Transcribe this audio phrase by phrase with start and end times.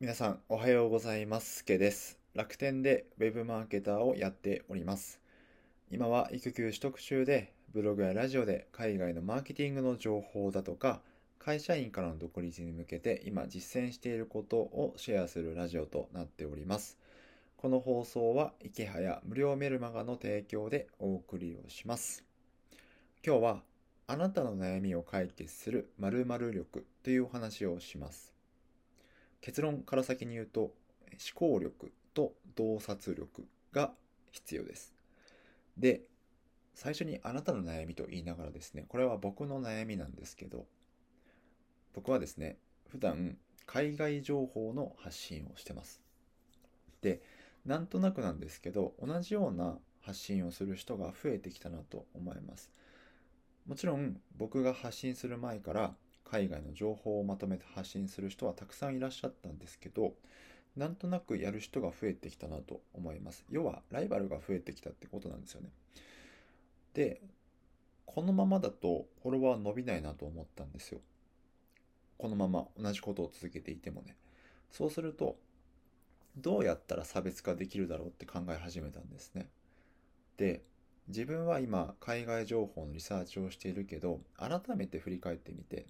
[0.00, 1.62] 皆さんおはようございます。
[1.62, 2.18] けです。
[2.32, 5.20] 楽天でウェブマーケターをやっております。
[5.90, 11.02] 今は育休取得中で、ブログやラジオで海外のマーケティングの情報だとか、
[11.38, 16.96] 会社員からの独立に向けて今実践していることをシェアするラジオとなっております。
[17.58, 22.24] この放送は池早無料メルマガの提供でお送りをします。
[23.22, 23.62] 今日は
[24.06, 28.39] あなたの悩みを解決する〇〇力というお話をします。
[29.40, 30.72] 結論から先に言うと思
[31.34, 33.92] 考力と洞察力が
[34.32, 34.94] 必要です。
[35.76, 36.02] で、
[36.74, 40.66] 最初にあなたの悩みと言いながらですね、これは僕の悩みなんですけど、
[41.94, 42.58] 僕はですね、
[42.88, 46.00] 普段海外情報の発信をしてます。
[47.02, 47.20] で、
[47.64, 52.70] なんとなくなんですけど、同じような発信をする人が増えてきたなと思います。
[53.66, 55.94] もちろん僕が発信する前から
[56.30, 60.14] 海外の情報をまとめて発信する人はたくさんいらっしゃったんですけど、
[60.76, 63.44] なんとなくやる人が増えてきたなと思います。
[63.50, 65.70] 要はライバルが増えてきたってことなんですよね。
[66.94, 67.20] で、
[68.06, 71.00] このままだとフォロワー伸びないなと思ったんですよ。
[72.18, 74.16] このまま同じことを続けていてもね。
[74.70, 75.36] そうすると、
[76.36, 79.48] どうやったら差別化できるだろうって考え始めたんですね。
[80.36, 80.62] で、
[81.08, 85.86] 自分は今海外情報のリサーチをしているけど改めて振り返ってみて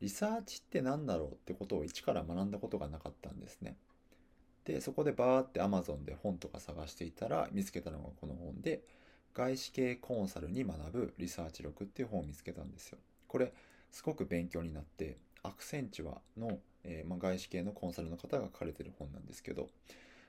[0.00, 3.76] リサーチって何だろうってことを一から学んだことがなかったんですね。
[4.64, 8.82] でそこでバーって Amazon で本とか探していたら見つけたのがこの本で
[9.34, 12.98] 外資系コンサルに学ぶリサーチ力っていう本を見つけたんですよ。
[13.28, 13.52] これ
[13.90, 19.68] すごく勉強になってアクセンチュアの、えーまあ、外資系のコンサルの方が書かれてる本なんですけど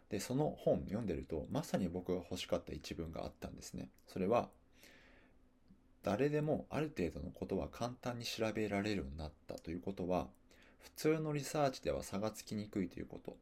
[0.09, 3.89] でその本読んでるとまさに僕が欲しかった一文があったんですね。
[4.07, 4.49] それは
[6.05, 10.27] 誰でもある程度のことは簡単に調べられるようになったということは
[10.77, 13.35] 普通のリサーチでは差がつきにくいということ。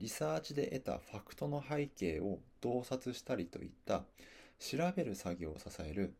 [0.00, 4.04] リサーチで得たファクトの背景を洞察したりといった
[4.58, 6.14] 調べる作業を支える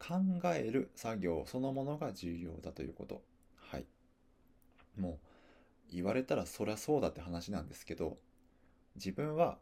[0.00, 0.16] 考
[0.52, 3.22] える作業そのものが重要だということ。
[3.54, 3.86] はい。
[4.98, 5.20] も
[5.90, 8.18] う言われたらそりゃそうだって話なんですけど
[8.96, 9.58] 自分は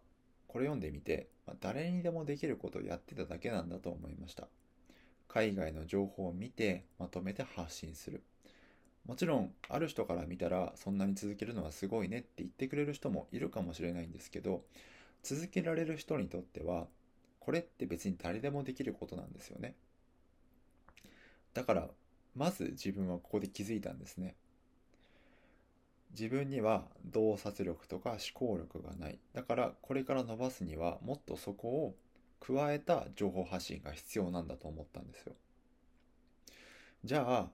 [0.49, 4.49] これ読んでみて、ま、誰にでもできることをやってただけなんだと思いました。
[5.33, 8.23] 海外の情報を見てまとめて発信する。
[9.07, 14.63] もちろんある人から見たらそんなに続けるのはすごいねって言ってくれる人もいるかもしれないんですけど
[15.23, 16.87] 続けられる人にとっては
[17.39, 19.75] これって別に誰でもできることなんですよね。
[21.55, 21.89] だから
[22.37, 24.35] まず自分はここで気づいたんですね。
[26.13, 29.19] 自分には洞察力とか思考力がない。
[29.33, 31.95] だからこれから伸ばすにはもっとそこを
[32.41, 35.34] 加えた情報発信が必要なんだと思ったんですよ。
[37.05, 37.49] じゃあ、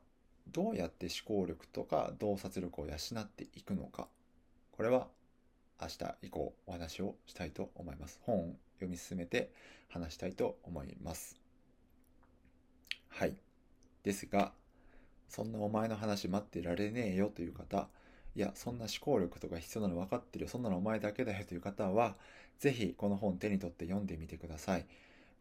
[0.49, 4.09] どうやって思考力とか洞察力を養っていくのか。
[4.73, 5.09] これは
[5.81, 8.21] 明日以降お話をしたいと思います。
[8.23, 9.51] 本を読み進めて
[9.89, 11.41] 話したいと思います。
[13.09, 13.35] はい。
[14.03, 14.53] ですが、
[15.29, 17.89] そんなお前の話待ってられねえよという方、
[18.35, 20.51] いや、そんな思考力とか必要なの分かってるよ。
[20.51, 22.17] そんなのお前だけだよという方は、
[22.59, 24.87] ぜひこの本手に取って読んでみてください。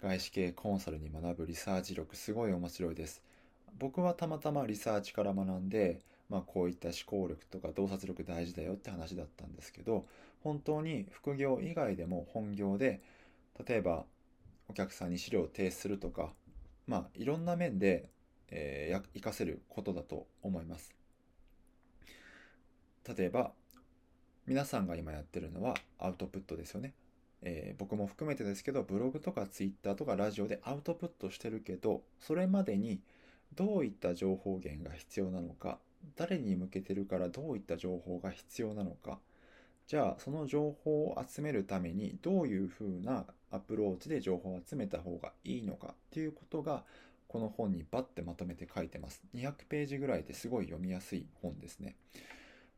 [0.01, 3.23] 外資系コンサルに学ぶリサーチ力、すごい面白いです。
[3.79, 10.05] 僕はたまたまリサーチから学んで、まあこういった思考力とか洞察力大事だよって話だったんですけど、
[10.43, 13.01] 本当に副業以外でも本業で、
[13.67, 14.05] 例えば
[14.67, 16.33] お客さんに資料を提出するとか、
[16.87, 18.09] まあいろんな面で、
[18.49, 20.93] えー、活かせることだと思います。
[23.17, 23.51] 例えば
[24.45, 26.93] 皆さんが今やってるのはアウトプットですよね、
[27.41, 33.01] えー、僕も含めてですけどブログとかツイッターとかラジオでアウトプットしてるけどそれまでに
[33.53, 35.79] どういった情報源が必要なのか
[36.15, 39.19] 誰に向けてるからどういった情報が必要なのか
[39.87, 46.83] じゃあその情報を集めるためにどういうふうなアプローチで情報を集めた方がいいのかっていうことが
[47.27, 49.21] この本にバッてまとめて書いてます。
[49.35, 51.95] 200ページぐらいですごい読みやすい本ですね。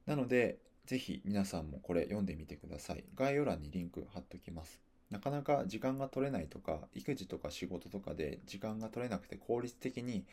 [0.05, 3.03] なので、ぜひ皆さんもこれ読んでみてください。
[3.13, 4.79] 概要欄にリンク貼っときます。
[5.11, 10.23] なかなか時間が取れないとか、育児とか仕事とかで時間が取れなくて効率的に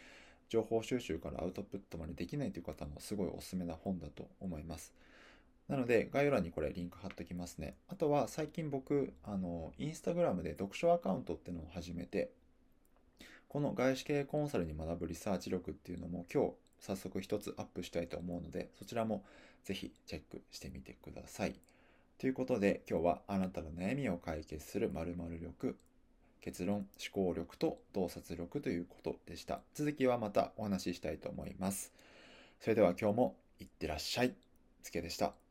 [0.48, 4.94] 情報収集からアウトプットまでできないという方もすごいおすすめな本だと思います。
[5.68, 7.74] なので、概要欄にこれリンク貼っときますね。
[7.88, 12.30] あとは最近僕、あの、インスタグラムで読書アカウントっていうのを始めて、
[13.48, 16.52] この外資系コンサルに学ぶリサーチ力っていうのも今日
[16.84, 19.24] 早速一つアップしたいと思うので、そちらも
[19.64, 21.54] ぜひチェックしてみてください。
[22.18, 25.76] ということで今日はあなたの悩みを解決する〇〇力、
[26.42, 29.60] 結論、思考力と洞察力ということでした。
[29.74, 31.90] 続きはまたお話ししたいと思います。
[32.60, 34.34] それでは今日もいってらっしゃい。
[34.82, 35.43] つけでした。